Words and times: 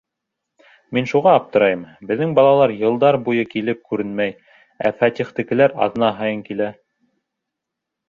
Мин 0.97 1.07
шуға 1.11 1.33
аптырайым: 1.39 1.83
беҙҙең 2.13 2.33
балалар 2.41 2.73
йылдар 2.77 3.19
буйы 3.29 3.45
килеп 3.53 3.85
күренмәй, 3.93 4.35
ә 4.91 4.95
Фәтихтекеләр 5.05 5.81
аҙна 5.89 6.15
һайын 6.21 6.47
килә. 6.53 6.75